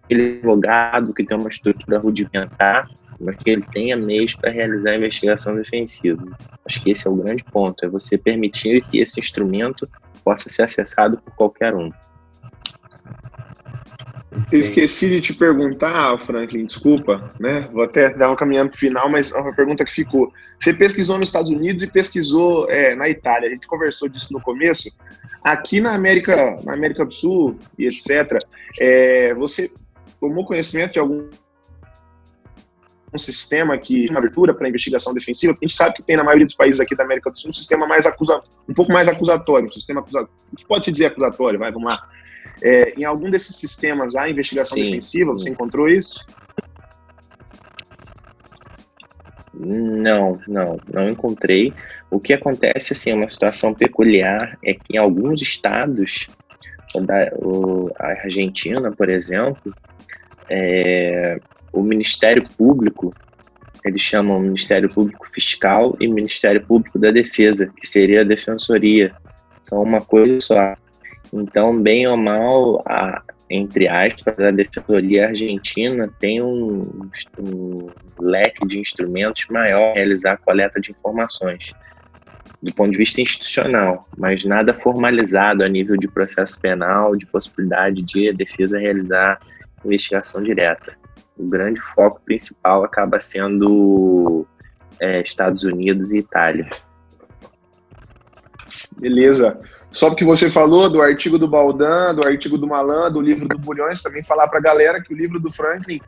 aquele 0.05 0.39
advogado 0.39 1.13
que 1.13 1.25
tem 1.25 1.37
uma 1.37 1.49
estrutura 1.49 1.99
rudimentar 1.99 2.87
mas 3.23 3.37
que 3.37 3.51
ele 3.51 3.65
tenha 3.73 3.97
meios 3.97 4.35
para 4.35 4.51
realizar 4.51 4.91
a 4.91 4.97
investigação 4.97 5.55
defensiva. 5.55 6.23
Acho 6.67 6.83
que 6.83 6.91
esse 6.91 7.07
é 7.07 7.11
o 7.11 7.17
grande 7.17 7.45
ponto, 7.45 7.85
é 7.85 7.89
você 7.89 8.19
permitir 8.19 8.83
que 8.85 8.99
esse 8.99 9.21
instrumento 9.21 9.89
possa 10.25 10.49
ser 10.49 10.65
acessado 10.65 11.19
por 11.19 11.35
qualquer 11.35 11.75
um. 11.75 11.91
Eu 14.51 14.59
esqueci 14.59 15.09
de 15.11 15.21
te 15.21 15.35
perguntar, 15.35 16.19
Franklin, 16.21 16.65
desculpa, 16.65 17.33
né? 17.39 17.69
Vou 17.73 17.83
até 17.83 18.11
dar 18.15 18.29
uma 18.29 18.37
caminhada 18.37 18.71
para 18.71 18.77
o 18.77 18.79
final, 18.79 19.11
mas 19.11 19.35
é 19.35 19.39
uma 19.39 19.55
pergunta 19.55 19.85
que 19.85 19.93
ficou. 19.93 20.33
Você 20.59 20.73
pesquisou 20.73 21.17
nos 21.17 21.27
Estados 21.27 21.51
Unidos 21.51 21.83
e 21.83 21.87
pesquisou 21.87 22.71
é, 22.71 22.95
na 22.95 23.09
Itália. 23.09 23.49
A 23.49 23.53
gente 23.53 23.67
conversou 23.67 24.09
disso 24.09 24.33
no 24.33 24.41
começo. 24.41 24.91
Aqui 25.45 25.81
na 25.81 25.95
América, 25.95 26.59
na 26.65 26.73
América 26.73 27.05
do 27.05 27.13
Sul 27.13 27.59
e 27.79 27.87
etc., 27.87 28.39
é, 28.81 29.35
você 29.35 29.71
tomou 30.21 30.45
conhecimento 30.45 30.93
de 30.93 30.99
algum 30.99 31.29
um 33.15 33.19
sistema 33.19 33.77
que 33.77 34.09
uma 34.09 34.19
abertura 34.19 34.55
para 34.55 34.67
investigação 34.67 35.13
defensiva, 35.13 35.53
a 35.53 35.65
gente 35.65 35.77
sabe 35.77 35.95
que 35.97 36.03
tem 36.03 36.17
na 36.17 36.25
maioria 36.25 36.47
dos 36.47 36.55
países 36.55 36.81
aqui 36.81 36.97
da 36.97 37.05
América 37.05 37.31
do 37.31 37.39
Sul 37.39 37.51
um 37.51 37.53
sistema 37.53 37.87
mais 37.87 38.07
acusa, 38.07 38.41
um 38.67 38.73
pouco 38.73 38.91
mais 38.91 39.07
acusatório, 39.07 39.67
um 39.67 39.73
sistema 39.73 40.01
acusatório, 40.01 40.33
o 40.51 40.57
que 40.57 40.65
pode 40.67 40.87
se 40.87 40.93
dizer 40.93 41.07
acusatório, 41.07 41.59
vai, 41.59 41.71
vamos 41.71 41.93
lá. 41.93 42.09
É, 42.63 42.93
em 42.97 43.05
algum 43.05 43.31
desses 43.31 43.57
sistemas 43.57 44.15
há 44.15 44.29
investigação 44.29 44.79
sim, 44.79 44.85
defensiva, 44.85 45.33
sim. 45.33 45.39
você 45.39 45.51
encontrou 45.51 45.89
isso? 45.89 46.25
Não, 49.55 50.41
não, 50.49 50.79
não 50.93 51.11
encontrei. 51.11 51.73
O 52.11 52.19
que 52.19 52.33
acontece, 52.33 52.93
assim, 52.93 53.11
é 53.11 53.15
uma 53.15 53.29
situação 53.29 53.75
peculiar, 53.75 54.59
é 54.65 54.75
que 54.75 54.95
em 54.95 54.97
alguns 54.97 55.41
estados, 55.41 56.29
a 57.99 58.07
Argentina, 58.07 58.91
por 58.91 59.09
exemplo, 59.09 59.75
é, 60.49 61.39
o 61.73 61.83
Ministério 61.83 62.47
Público, 62.57 63.15
eles 63.85 64.03
chamam 64.03 64.39
Ministério 64.39 64.89
Público 64.93 65.27
Fiscal 65.33 65.97
e 66.01 66.07
Ministério 66.07 66.65
Público 66.65 66.99
da 66.99 67.11
Defesa, 67.11 67.73
que 67.77 67.87
seria 67.87 68.21
a 68.21 68.25
Defensoria. 68.25 69.15
São 69.63 69.83
uma 69.83 70.01
coisa 70.01 70.41
só. 70.41 70.75
Então, 71.33 71.81
bem 71.81 72.07
ou 72.07 72.17
mal, 72.17 72.83
a, 72.87 73.23
entre 73.49 73.89
aspas, 73.89 74.39
a 74.39 74.51
Defensoria 74.51 75.29
Argentina 75.29 76.09
tem 76.21 76.43
um, 76.43 77.09
um 77.39 77.91
leque 78.21 78.67
de 78.67 78.81
instrumentos 78.81 79.47
maior 79.51 79.93
para 79.93 79.95
realizar 79.95 80.33
a 80.33 80.37
coleta 80.37 80.81
de 80.81 80.91
informações 80.91 81.73
do 82.63 82.73
ponto 82.73 82.93
de 82.93 82.99
vista 82.99 83.21
institucional, 83.21 84.07
mas 84.17 84.45
nada 84.45 84.73
formalizado 84.73 85.65
a 85.65 85.69
nível 85.69 85.97
de 85.97 86.07
processo 86.07 86.61
penal, 86.61 87.17
de 87.17 87.27
possibilidade 87.27 88.03
de 88.03 88.29
a 88.29 88.33
defesa 88.33 88.79
realizar 88.79 89.41
investigação 89.85 90.41
direta 90.41 90.97
o 91.37 91.49
grande 91.49 91.81
foco 91.81 92.21
principal 92.25 92.85
acaba 92.85 93.21
sendo 93.21 94.47
é, 95.01 95.21
Estados 95.23 95.65
Unidos 95.65 96.13
e 96.13 96.19
Itália. 96.19 96.69
Beleza. 98.99 99.59
Só 99.93 100.09
porque 100.09 100.25
você 100.25 100.49
falou 100.49 100.89
do 100.89 101.03
artigo 101.03 101.39
do 101.39 101.47
Baldan, 101.47 102.15
do 102.15 102.27
artigo 102.27 102.57
do 102.57 102.67
Malan, 102.67 103.13
do 103.13 103.21
livro 103.21 103.47
do 103.47 103.59
Bulhões, 103.59 104.03
também 104.03 104.23
falar 104.23 104.49
para 104.49 104.59
a 104.59 104.63
galera 104.63 105.03
que 105.03 105.13
o 105.13 105.17
livro 105.17 105.39
do 105.39 105.53
Franklin 105.53 106.01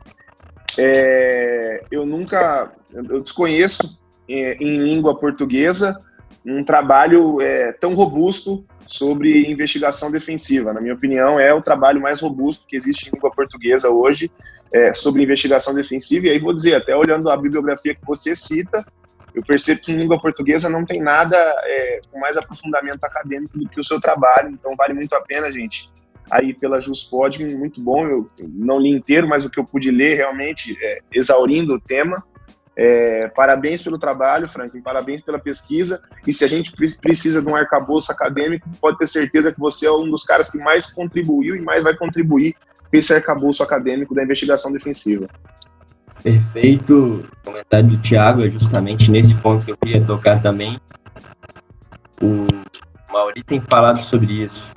é, 0.77 1.83
eu 1.89 2.05
nunca, 2.05 2.71
eu 2.93 3.21
desconheço 3.21 3.97
é, 4.27 4.55
em 4.55 4.77
língua 4.79 5.15
portuguesa 5.15 5.97
um 6.45 6.63
trabalho 6.63 7.41
é, 7.41 7.71
tão 7.73 7.93
robusto 7.93 8.65
sobre 8.85 9.49
investigação 9.49 10.11
defensiva. 10.11 10.73
Na 10.73 10.81
minha 10.81 10.93
opinião, 10.93 11.39
é 11.39 11.53
o 11.53 11.61
trabalho 11.61 12.01
mais 12.01 12.21
robusto 12.21 12.67
que 12.67 12.75
existe 12.75 13.07
em 13.07 13.13
língua 13.13 13.31
portuguesa 13.31 13.89
hoje 13.89 14.29
é, 14.71 14.93
sobre 14.93 15.23
investigação 15.23 15.73
defensiva. 15.73 16.27
E 16.27 16.29
aí 16.29 16.39
vou 16.39 16.53
dizer, 16.53 16.75
até 16.75 16.95
olhando 16.95 17.29
a 17.29 17.37
bibliografia 17.37 17.95
que 17.95 18.05
você 18.05 18.35
cita, 18.35 18.85
eu 19.35 19.43
percebo 19.43 19.81
que 19.81 19.91
em 19.91 19.97
língua 19.97 20.19
portuguesa 20.19 20.69
não 20.69 20.85
tem 20.85 21.01
nada 21.01 21.35
é, 21.37 21.99
com 22.09 22.19
mais 22.19 22.37
aprofundamento 22.37 23.03
acadêmico 23.03 23.59
do 23.59 23.67
que 23.67 23.81
o 23.81 23.83
seu 23.83 23.99
trabalho. 23.99 24.49
Então 24.49 24.73
vale 24.77 24.93
muito 24.93 25.13
a 25.13 25.21
pena, 25.21 25.51
gente, 25.51 25.91
aí 26.31 26.53
pela 26.53 26.79
Juspod, 26.79 27.43
muito 27.55 27.81
bom. 27.81 28.07
Eu 28.07 28.29
não 28.39 28.79
li 28.79 28.89
inteiro, 28.89 29.27
mas 29.27 29.45
o 29.45 29.49
que 29.49 29.59
eu 29.59 29.65
pude 29.65 29.91
ler 29.91 30.15
realmente 30.15 30.77
é, 30.81 30.99
exaurindo 31.13 31.75
o 31.75 31.81
tema. 31.81 32.23
É, 32.77 33.29
parabéns 33.29 33.81
pelo 33.81 33.97
trabalho, 33.97 34.49
Franklin, 34.49 34.81
parabéns 34.81 35.21
pela 35.21 35.39
pesquisa. 35.39 36.01
E 36.25 36.33
se 36.33 36.43
a 36.45 36.47
gente 36.47 36.71
precisa 36.71 37.41
de 37.41 37.47
um 37.47 37.55
arcabouço 37.55 38.11
acadêmico, 38.11 38.69
pode 38.79 38.97
ter 38.97 39.07
certeza 39.07 39.51
que 39.51 39.59
você 39.59 39.85
é 39.85 39.91
um 39.91 40.09
dos 40.09 40.23
caras 40.23 40.49
que 40.49 40.57
mais 40.57 40.93
contribuiu 40.93 41.55
e 41.55 41.61
mais 41.61 41.83
vai 41.83 41.95
contribuir 41.95 42.55
com 42.89 42.97
esse 42.97 43.13
arcabouço 43.13 43.61
acadêmico 43.63 44.15
da 44.15 44.23
investigação 44.23 44.71
defensiva. 44.71 45.27
Perfeito. 46.25 47.21
O 47.21 47.45
comentário 47.45 47.87
do 47.87 47.97
Tiago 47.99 48.43
é 48.43 48.49
justamente 48.49 49.11
nesse 49.11 49.35
ponto 49.35 49.63
que 49.63 49.71
eu 49.71 49.77
queria 49.77 50.03
tocar 50.03 50.41
também. 50.41 50.79
O 52.19 52.47
Mauri 53.13 53.43
tem 53.43 53.61
falado 53.61 53.99
sobre 53.99 54.43
isso. 54.43 54.73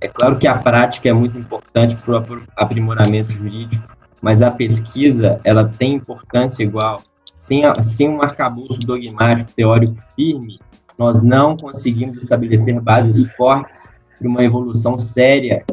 É 0.00 0.08
claro 0.08 0.36
que 0.40 0.48
a 0.48 0.58
prática 0.58 1.08
é 1.08 1.12
muito 1.12 1.38
importante 1.38 1.94
para 1.94 2.18
o 2.18 2.42
aprimoramento 2.56 3.30
jurídico, 3.30 3.96
mas 4.20 4.42
a 4.42 4.50
pesquisa 4.50 5.38
ela 5.44 5.68
tem 5.68 5.94
importância 5.94 6.64
igual. 6.64 7.00
Sem, 7.38 7.64
a, 7.64 7.80
sem 7.84 8.08
um 8.08 8.20
arcabouço 8.20 8.80
dogmático 8.80 9.52
teórico 9.52 9.94
firme, 10.16 10.58
nós 10.98 11.22
não 11.22 11.56
conseguimos 11.56 12.18
estabelecer 12.18 12.80
bases 12.80 13.32
fortes 13.36 13.88
para 14.18 14.26
uma 14.26 14.42
evolução 14.42 14.98
séria 14.98 15.64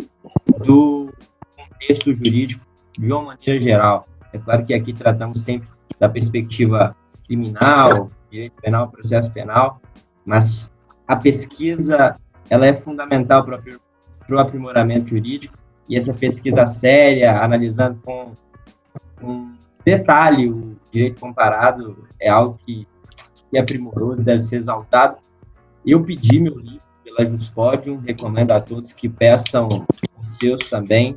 do 0.64 1.12
contexto 1.58 2.14
jurídico 2.14 2.64
de 2.96 3.12
uma 3.12 3.24
maneira 3.24 3.60
geral. 3.60 4.06
É 4.34 4.38
claro 4.38 4.66
que 4.66 4.74
aqui 4.74 4.94
tratamos 4.94 5.44
sempre 5.44 5.68
da 6.00 6.08
perspectiva 6.08 6.96
criminal, 7.26 8.08
direito 8.32 8.62
penal, 8.62 8.90
processo 8.90 9.32
penal, 9.32 9.82
mas 10.26 10.70
a 11.08 11.16
pesquisa 11.16 12.16
ela 12.50 12.66
é 12.66 12.74
fundamental 12.74 13.44
para 13.46 13.62
o 14.30 14.40
aprimoramento 14.40 15.10
jurídico 15.10 15.58
e 15.88 15.98
essa 15.98 16.14
pesquisa 16.14 16.66
séria, 16.66 17.42
analisando 17.42 18.00
com, 18.04 18.34
com 19.20 19.52
detalhe 19.84 20.50
o 20.50 20.78
direito 20.92 21.20
comparado, 21.20 22.08
é 22.20 22.30
algo 22.30 22.60
que, 22.66 22.88
que 23.50 23.58
é 23.58 23.64
primoroso, 23.64 24.24
deve 24.24 24.44
ser 24.44 24.58
exaltado. 24.58 25.18
Eu 25.86 26.04
pedi 26.04 26.40
meu 26.40 26.58
livro 26.60 26.86
pela 27.04 27.26
Juspodium, 27.26 27.98
recomendo 27.98 28.52
a 28.52 28.60
todos 28.60 28.94
que 28.94 29.10
peçam 29.10 29.68
os 30.20 30.38
seus 30.38 30.70
também. 30.70 31.16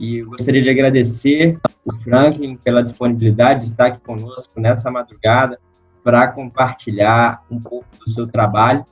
E 0.00 0.22
gostaria 0.22 0.62
de 0.62 0.70
agradecer 0.70 1.60
o 1.84 1.92
Franklin 1.98 2.56
pela 2.56 2.82
disponibilidade 2.82 3.60
de 3.60 3.66
estar 3.66 3.86
aqui 3.88 4.00
conosco 4.00 4.58
nessa 4.58 4.90
madrugada 4.90 5.60
para 6.02 6.26
compartilhar 6.28 7.44
um 7.50 7.60
pouco 7.60 7.86
do 7.98 8.10
seu 8.10 8.26
trabalho. 8.26 8.82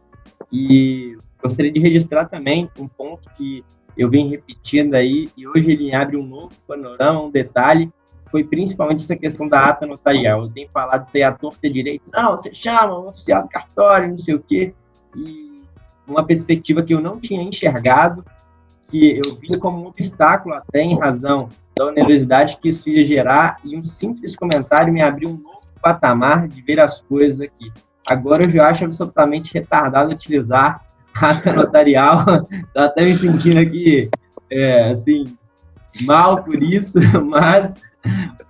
E 0.53 1.17
gostaria 1.43 1.73
de 1.73 1.81
registrar 1.81 2.27
também 2.27 2.71
um 2.79 2.87
ponto 2.87 3.31
que 3.37 3.65
eu 3.97 4.11
venho 4.11 4.31
repetindo 4.31 4.95
aí, 4.95 5.29
e 5.37 5.49
hoje 5.49 5.73
ele 5.73 5.93
abre 5.95 6.17
um 6.17 6.25
novo 6.25 6.53
panorama, 6.69 7.23
um 7.23 7.31
detalhe, 7.31 7.91
foi 8.31 8.45
principalmente 8.45 9.03
essa 9.03 9.17
questão 9.17 9.49
da 9.49 9.67
ata 9.67 9.87
notarial. 9.87 10.43
Eu 10.43 10.51
tenho 10.51 10.69
falado 10.69 11.05
aí 11.13 11.23
à 11.23 11.33
torta 11.33 11.69
direito, 11.69 12.05
não, 12.13 12.31
você 12.31 12.55
chama 12.55 12.99
um 12.99 13.09
oficial 13.09 13.43
do 13.43 13.49
cartório, 13.49 14.11
não 14.11 14.19
sei 14.19 14.35
o 14.35 14.41
quê, 14.41 14.75
e 15.17 15.65
uma 16.07 16.25
perspectiva 16.25 16.83
que 16.83 16.95
eu 16.95 17.01
não 17.01 17.19
tinha 17.19 17.43
enxergado, 17.43 18.25
que 18.89 19.21
eu 19.25 19.37
vi 19.37 19.59
como 19.59 19.85
um 19.85 19.87
obstáculo 19.87 20.55
até 20.55 20.81
em 20.81 20.99
razão 20.99 21.49
da 21.77 21.87
onerosidade 21.87 22.57
que 22.57 22.71
isso 22.71 22.89
ia 22.89 23.05
gerar, 23.05 23.59
e 23.65 23.77
um 23.77 23.85
simples 23.85 24.35
comentário 24.35 24.93
me 24.93 25.01
abriu 25.01 25.29
um 25.29 25.37
novo 25.37 25.61
patamar 25.81 26.49
de 26.49 26.61
ver 26.61 26.81
as 26.81 27.01
coisas 27.01 27.41
aqui. 27.41 27.71
Agora 28.09 28.45
eu 28.45 28.51
já 28.51 28.69
acho 28.69 28.85
absolutamente 28.85 29.53
retardado 29.55 30.11
utilizar 30.11 30.85
ata 31.15 31.53
notarial, 31.53 32.25
tô 32.75 32.81
até 32.81 33.05
me 33.05 33.15
sentindo 33.15 33.59
aqui, 33.59 34.09
é, 34.51 34.91
assim, 34.91 35.37
mal 36.03 36.43
por 36.43 36.63
isso, 36.63 36.99
mas, 37.29 37.83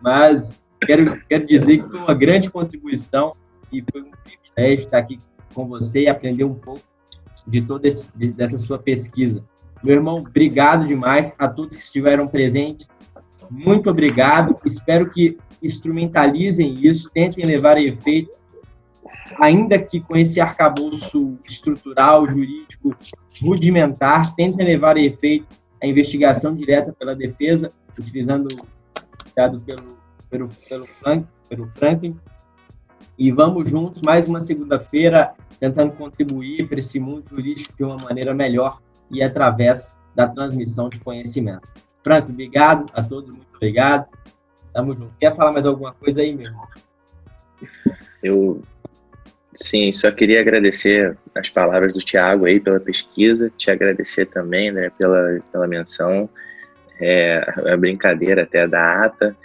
mas 0.00 0.64
quero, 0.80 1.21
quero 1.28 1.47
dizer 1.47 1.83
que 1.83 1.88
foi 1.88 1.99
uma 1.99 2.14
grande 2.14 2.50
contribuição 2.50 3.33
e 3.73 3.83
foi 3.90 4.02
um 4.02 4.11
privilégio 4.25 4.85
estar 4.85 4.99
aqui 4.99 5.18
com 5.54 5.66
você 5.66 6.02
e 6.02 6.09
aprender 6.09 6.45
um 6.45 6.54
pouco 6.54 6.83
de 7.46 7.62
toda 7.62 7.88
dessa 8.14 8.59
sua 8.59 8.79
pesquisa. 8.79 9.42
Meu 9.83 9.95
irmão, 9.95 10.19
obrigado 10.19 10.87
demais 10.87 11.33
a 11.38 11.49
todos 11.49 11.77
que 11.77 11.83
estiveram 11.83 12.27
presentes. 12.27 12.88
Muito 13.51 13.91
obrigado. 13.91 14.57
Espero 14.64 15.11
que 15.11 15.38
instrumentalizem 15.62 16.75
isso, 16.75 17.11
tentem 17.11 17.45
levar 17.45 17.77
a 17.77 17.83
efeito, 17.83 18.31
ainda 19.41 19.79
que 19.79 20.01
com 20.01 20.17
esse 20.17 20.41
arcabouço 20.41 21.38
estrutural, 21.45 22.29
jurídico, 22.29 22.97
rudimentar, 23.41 24.35
tentem 24.35 24.67
levar 24.67 24.97
a 24.97 25.01
efeito 25.01 25.47
a 25.83 25.87
investigação 25.87 26.55
direta 26.55 26.93
pela 26.93 27.14
defesa, 27.14 27.71
utilizando 27.99 28.49
dado 29.35 29.61
pelo, 29.61 29.99
pelo, 30.29 30.49
pelo, 30.69 30.87
Frank, 30.87 31.27
pelo 31.49 31.69
Franklin. 31.77 32.17
E 33.17 33.31
vamos 33.31 33.69
juntos, 33.69 34.03
mais 34.03 34.27
uma 34.27 34.41
segunda-feira, 34.41 35.35
tentando 35.61 35.93
contribuir 35.93 36.69
para 36.69 36.81
esse 36.81 36.99
mundo 36.99 37.29
jurídico 37.29 37.77
de 37.77 37.85
uma 37.85 37.97
maneira 37.97 38.35
melhor 38.35 38.81
e 39.11 39.23
através 39.23 39.94
da 40.14 40.27
transmissão 40.27 40.88
de 40.88 41.01
conhecimento. 41.01 41.73
Franco, 42.03 42.31
obrigado 42.31 42.90
a 42.92 43.03
todos, 43.03 43.31
muito 43.31 43.55
obrigado. 43.55 44.07
Tamo 44.73 44.94
junto. 44.94 45.12
Quer 45.18 45.35
falar 45.35 45.53
mais 45.53 45.66
alguma 45.66 45.92
coisa 45.92 46.21
aí, 46.21 46.35
meu 46.35 46.47
irmão? 46.47 46.66
Eu, 48.23 48.62
sim, 49.55 49.92
só 49.92 50.11
queria 50.11 50.40
agradecer 50.40 51.16
as 51.35 51.49
palavras 51.49 51.94
do 51.94 52.01
Tiago 52.01 52.47
aí 52.47 52.61
pela 52.61 52.81
pesquisa, 52.81 53.51
te 53.57 53.71
agradecer 53.71 54.27
também, 54.27 54.71
né, 54.71 54.90
pela, 54.99 55.40
pela 55.53 55.66
menção, 55.66 56.29
é, 57.01 57.73
a 57.73 57.77
brincadeira 57.77 58.42
até 58.42 58.66
da 58.66 59.05
ata, 59.05 59.37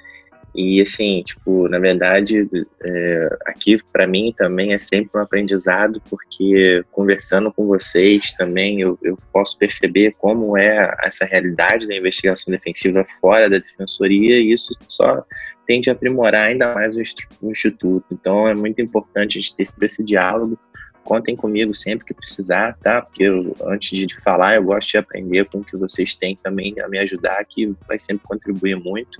e 0.56 0.82
assim, 0.82 1.24
tipo, 1.24 1.68
na 1.68 1.80
verdade, 1.80 2.48
é, 2.84 3.38
aqui 3.46 3.82
para 3.92 4.06
mim 4.06 4.32
também 4.38 4.74
é 4.74 4.78
sempre 4.78 5.20
um 5.20 5.24
aprendizado, 5.24 6.02
porque 6.08 6.84
conversando 6.92 7.52
com 7.52 7.66
vocês 7.66 8.34
também 8.34 8.82
eu, 8.82 8.98
eu, 9.02 9.18
posso 9.32 9.58
perceber 9.58 10.14
como 10.20 10.56
é 10.56 10.96
essa 11.04 11.26
realidade 11.26 11.88
da 11.88 11.96
investigação 11.96 12.52
defensiva 12.52 13.04
fora 13.20 13.50
da 13.50 13.58
defensoria, 13.58 14.40
e 14.40 14.52
isso 14.54 14.78
só 14.88 15.26
tende 15.66 15.90
a 15.90 15.94
aprimorar 15.94 16.50
ainda 16.50 16.74
mais 16.76 16.96
o, 16.96 17.02
Instituto. 17.50 18.06
Então 18.12 18.48
é 18.48 18.54
muito 18.54 18.80
importante 18.80 19.40
a 19.40 19.42
gente 19.42 19.56
ter 19.56 19.86
esse 19.86 20.04
diálogo. 20.04 20.58
Contem 21.04 21.36
comigo 21.36 21.74
sempre 21.74 22.06
que 22.06 22.14
precisar, 22.14 22.78
tá? 22.82 23.02
Porque 23.02 23.24
eu, 23.24 23.56
antes 23.66 23.90
de 23.90 24.22
falar, 24.22 24.56
eu 24.56 24.64
gosto 24.64 24.92
de 24.92 24.98
aprender 24.98 25.46
com 25.46 25.60
o 25.60 25.64
que 25.64 25.76
vocês 25.76 26.16
têm 26.16 26.36
também 26.36 26.80
a 26.80 26.88
me 26.88 26.98
ajudar, 27.00 27.44
que 27.44 27.74
vai 27.88 28.00
sempre 28.00 28.26
contribuir 28.26 28.76
muito. 28.76 29.20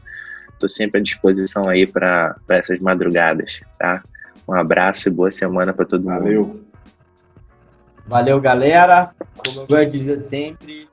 Estou 0.64 0.70
sempre 0.70 1.02
à 1.02 1.04
disposição 1.04 1.68
aí 1.68 1.86
para 1.86 2.38
essas 2.48 2.80
madrugadas, 2.80 3.60
tá? 3.78 4.02
Um 4.48 4.54
abraço 4.54 5.10
e 5.10 5.12
boa 5.12 5.30
semana 5.30 5.74
para 5.74 5.84
todo 5.84 6.06
Valeu. 6.06 6.48
mundo. 6.48 6.66
Valeu, 8.08 8.40
galera. 8.40 9.14
Como 9.46 9.60
eu 9.60 9.68
gosto 9.68 9.92
de 9.92 10.00
dizer 10.00 10.18
sempre, 10.20 10.88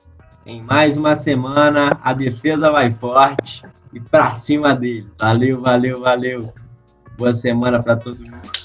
em 0.45 0.61
mais 0.61 0.97
uma 0.97 1.15
semana, 1.15 1.97
a 2.03 2.11
defesa 2.11 2.69
vai 2.69 2.93
forte 2.93 3.63
e 3.93 3.99
para 4.01 4.31
cima 4.31 4.75
deles. 4.75 5.09
Valeu, 5.17 5.57
valeu, 5.57 6.01
valeu. 6.01 6.53
Boa 7.17 7.33
semana 7.33 7.81
para 7.81 7.95
todo 7.95 8.19
mundo. 8.19 8.60